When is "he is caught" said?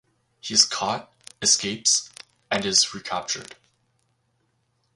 0.39-1.13